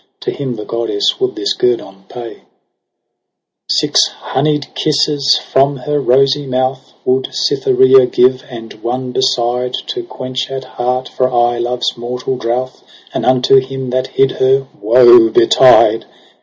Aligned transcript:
To 0.21 0.31
him 0.31 0.55
the 0.55 0.65
goddess 0.65 1.19
would 1.19 1.35
this 1.35 1.53
guerdon 1.53 2.05
pay: 2.09 2.33
14. 2.37 2.41
Six 3.69 4.07
honied 4.19 4.73
kisses 4.73 5.37
from 5.53 5.75
her 5.77 5.99
rosy 5.99 6.47
mouth 6.47 6.93
Would 7.05 7.27
Cytherea 7.31 8.07
give, 8.07 8.43
and 8.49 8.73
one 8.81 9.11
beside 9.11 9.75
To 9.89 10.01
QUENCH 10.01 10.49
AT 10.49 10.63
HEART 10.63 11.07
FOR 11.07 11.29
AYE 11.29 11.59
LOVE's 11.59 11.95
MORTAL 11.97 12.37
DROUTH: 12.37 12.83
But 13.13 13.25
UNTO 13.25 13.57
him 13.59 13.91
that 13.91 14.07
hid 14.07 14.31
her. 14.41 14.65
Woe 14.81 15.29
betide 15.29 16.05